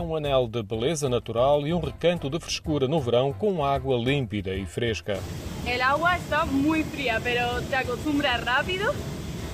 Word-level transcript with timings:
um 0.00 0.16
anel 0.16 0.48
de 0.48 0.62
beleza 0.62 1.08
natural 1.08 1.66
e 1.66 1.74
um 1.74 1.80
recanto 1.80 2.30
de 2.30 2.40
frescura 2.40 2.88
no 2.88 3.00
verão 3.00 3.32
com 3.32 3.64
água 3.64 3.96
límpida 3.96 4.54
e 4.54 4.64
fresca. 4.64 5.18
El 5.66 5.82
agua 5.82 6.16
está 6.16 6.44
muy 6.44 6.82
fría, 6.82 7.20
pero 7.22 7.60
te 7.62 7.76
acostumbras 7.76 8.42
rápido 8.44 8.92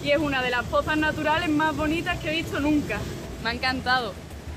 y 0.02 0.10
es 0.10 0.18
una 0.18 0.42
de 0.42 0.50
las 0.50 0.64
pozas 0.66 0.96
naturales 0.96 1.50
bonitas 1.76 2.18
que 2.18 2.30
he 2.30 2.36
visto 2.36 2.60
nunca. 2.60 2.98
Me 3.42 3.50
ha 3.50 3.54
encantado. 3.54 4.12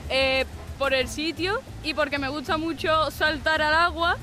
Eh, 0.09 0.46
por 0.82 0.96
el 0.96 1.07
sitio 1.07 1.62
y 1.84 1.93
porque 1.93 2.18
me 2.18 2.27
gusta 2.27 2.57
mucho 2.57 3.11
saltar 3.11 3.61
al 3.61 3.75
agua 3.75 4.18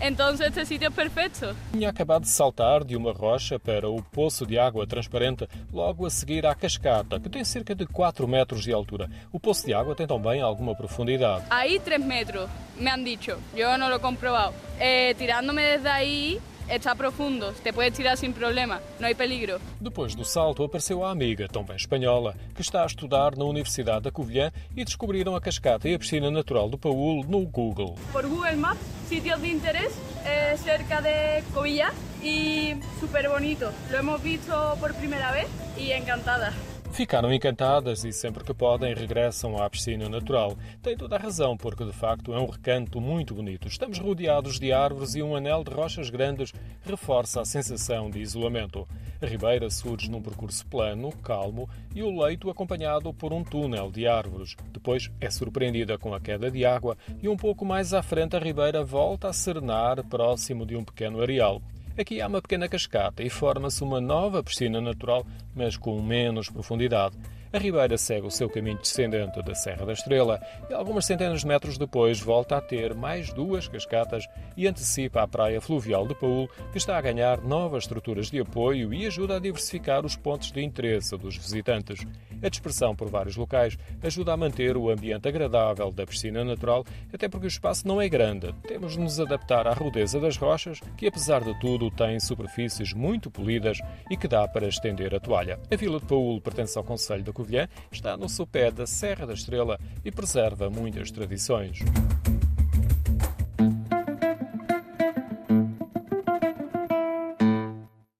Então 0.00 0.30
este 0.32 0.64
sítio 0.64 0.86
é 0.86 0.90
perfeito. 0.90 1.54
Tinha 1.72 1.90
acabado 1.90 2.22
de 2.22 2.28
saltar 2.28 2.84
de 2.84 2.96
uma 2.96 3.12
rocha 3.12 3.58
para 3.58 3.88
o 3.88 4.02
poço 4.02 4.46
de 4.46 4.58
água 4.58 4.86
transparente, 4.86 5.46
logo 5.72 6.06
a 6.06 6.10
seguir 6.10 6.46
à 6.46 6.54
cascata, 6.54 7.20
que 7.20 7.28
tem 7.28 7.44
cerca 7.44 7.74
de 7.74 7.86
4 7.86 8.26
metros 8.26 8.62
de 8.62 8.72
altura. 8.72 9.10
O 9.30 9.38
poço 9.38 9.66
de 9.66 9.74
água 9.74 9.94
tem 9.94 10.06
também 10.06 10.40
alguma 10.40 10.74
profundidade. 10.74 11.44
Aí 11.50 11.78
3 11.78 12.02
metros, 12.04 12.48
me 12.78 12.90
han 12.90 13.04
dicho. 13.04 13.36
Eu 13.54 13.76
não 13.76 13.88
lo 13.88 13.96
he 13.96 13.98
comprobado. 13.98 14.54
Eh, 14.78 15.14
tirándome 15.14 15.60
desde 15.62 15.88
aí, 15.88 16.40
está 16.76 16.94
profundo, 16.94 17.52
te 17.62 17.72
puedes 17.72 17.96
tirar 17.96 18.16
sem 18.16 18.32
problema, 18.32 18.80
não 18.98 19.08
há 19.08 19.14
peligro. 19.14 19.60
Depois 19.80 20.14
do 20.14 20.24
salto, 20.24 20.62
apareceu 20.62 21.04
a 21.04 21.10
amiga, 21.10 21.48
também 21.48 21.76
espanhola, 21.76 22.34
que 22.54 22.62
está 22.62 22.82
a 22.82 22.86
estudar 22.86 23.36
na 23.36 23.44
Universidade 23.44 24.02
da 24.02 24.10
Covilhã 24.10 24.52
e 24.76 24.84
descobriram 24.84 25.34
a 25.34 25.40
cascata 25.40 25.88
e 25.88 25.94
a 25.94 25.98
piscina 25.98 26.30
natural 26.30 26.68
do 26.68 26.78
Paúl 26.78 27.24
no 27.24 27.46
Google. 27.46 27.96
Por 28.12 28.26
Google 28.26 28.56
Maps, 28.56 28.80
sitios 29.08 29.40
de 29.40 29.50
interés 29.50 29.92
eh, 30.24 30.56
cerca 30.56 31.00
de 31.00 31.42
Covilla 31.52 31.92
e 32.22 32.76
super 32.98 33.28
bonito. 33.28 33.72
Lo 33.90 33.98
hemos 33.98 34.20
visto 34.22 34.52
por 34.78 34.94
primeira 34.94 35.32
vez 35.32 35.48
e 35.76 35.92
encantada. 35.92 36.52
Ficaram 36.92 37.32
encantadas 37.32 38.04
e 38.04 38.12
sempre 38.12 38.42
que 38.42 38.52
podem 38.52 38.92
regressam 38.92 39.56
à 39.56 39.70
piscina 39.70 40.08
natural. 40.08 40.56
Tem 40.82 40.96
toda 40.96 41.16
a 41.16 41.18
razão, 41.18 41.56
porque 41.56 41.84
de 41.84 41.92
facto 41.92 42.34
é 42.34 42.38
um 42.38 42.50
recanto 42.50 43.00
muito 43.00 43.32
bonito. 43.32 43.68
Estamos 43.68 43.98
rodeados 43.98 44.58
de 44.58 44.72
árvores 44.72 45.14
e 45.14 45.22
um 45.22 45.36
anel 45.36 45.62
de 45.62 45.72
rochas 45.72 46.10
grandes 46.10 46.52
reforça 46.82 47.40
a 47.40 47.44
sensação 47.44 48.10
de 48.10 48.18
isolamento. 48.18 48.88
A 49.22 49.26
ribeira 49.26 49.70
surge 49.70 50.10
num 50.10 50.20
percurso 50.20 50.66
plano, 50.66 51.12
calmo 51.22 51.70
e 51.94 52.02
o 52.02 52.22
leito 52.22 52.50
acompanhado 52.50 53.14
por 53.14 53.32
um 53.32 53.44
túnel 53.44 53.90
de 53.90 54.06
árvores. 54.06 54.56
Depois 54.72 55.10
é 55.20 55.30
surpreendida 55.30 55.96
com 55.96 56.12
a 56.12 56.20
queda 56.20 56.50
de 56.50 56.66
água 56.66 56.98
e 57.22 57.28
um 57.28 57.36
pouco 57.36 57.64
mais 57.64 57.94
à 57.94 58.02
frente 58.02 58.36
a 58.36 58.40
ribeira 58.40 58.82
volta 58.82 59.28
a 59.28 59.32
serenar 59.32 60.04
próximo 60.08 60.66
de 60.66 60.76
um 60.76 60.84
pequeno 60.84 61.22
areal. 61.22 61.62
Aqui 61.98 62.20
há 62.20 62.26
uma 62.26 62.40
pequena 62.40 62.68
cascata 62.68 63.22
e 63.22 63.28
forma-se 63.28 63.82
uma 63.82 64.00
nova 64.00 64.42
piscina 64.42 64.80
natural, 64.80 65.26
mas 65.54 65.76
com 65.76 66.00
menos 66.00 66.48
profundidade. 66.48 67.16
A 67.52 67.58
ribeira 67.58 67.98
segue 67.98 68.28
o 68.28 68.30
seu 68.30 68.48
caminho 68.48 68.78
descendente 68.78 69.42
da 69.42 69.56
Serra 69.56 69.84
da 69.84 69.92
Estrela 69.92 70.40
e 70.70 70.72
algumas 70.72 71.04
centenas 71.04 71.40
de 71.40 71.48
metros 71.48 71.76
depois 71.76 72.20
volta 72.20 72.56
a 72.56 72.60
ter 72.60 72.94
mais 72.94 73.32
duas 73.32 73.66
cascatas 73.66 74.24
e 74.56 74.68
antecipa 74.68 75.22
a 75.22 75.26
praia 75.26 75.60
fluvial 75.60 76.06
de 76.06 76.14
Paúl, 76.14 76.48
que 76.70 76.78
está 76.78 76.96
a 76.96 77.00
ganhar 77.00 77.42
novas 77.42 77.82
estruturas 77.82 78.30
de 78.30 78.38
apoio 78.38 78.94
e 78.94 79.04
ajuda 79.04 79.36
a 79.36 79.40
diversificar 79.40 80.06
os 80.06 80.14
pontos 80.14 80.52
de 80.52 80.62
interesse 80.62 81.16
dos 81.18 81.36
visitantes. 81.36 82.06
A 82.42 82.48
dispersão 82.48 82.94
por 82.94 83.08
vários 83.08 83.36
locais 83.36 83.76
ajuda 84.02 84.32
a 84.32 84.36
manter 84.36 84.76
o 84.76 84.90
ambiente 84.90 85.28
agradável 85.28 85.90
da 85.90 86.06
piscina 86.06 86.44
natural, 86.44 86.84
até 87.12 87.28
porque 87.28 87.46
o 87.46 87.48
espaço 87.48 87.86
não 87.86 88.00
é 88.00 88.08
grande. 88.08 88.52
Temos 88.66 88.92
de 88.92 89.00
nos 89.00 89.20
adaptar 89.20 89.66
à 89.66 89.72
rudeza 89.72 90.18
das 90.18 90.36
rochas, 90.36 90.80
que 90.96 91.06
apesar 91.06 91.42
de 91.42 91.58
tudo 91.60 91.90
têm 91.90 92.18
superfícies 92.18 92.92
muito 92.92 93.30
polidas 93.30 93.78
e 94.10 94.16
que 94.16 94.28
dá 94.28 94.46
para 94.48 94.68
estender 94.68 95.14
a 95.14 95.20
toalha. 95.20 95.58
A 95.70 95.76
Vila 95.76 96.00
de 96.00 96.06
Paúl 96.06 96.40
pertence 96.40 96.76
ao 96.76 96.84
Conselho 96.84 97.24
da 97.24 97.32
Covilhã 97.32 97.68
está 97.90 98.16
no 98.16 98.28
sopé 98.28 98.70
da 98.70 98.86
Serra 98.86 99.26
da 99.26 99.34
Estrela 99.34 99.78
e 100.04 100.10
preserva 100.10 100.70
muitas 100.70 101.10
tradições. 101.10 101.80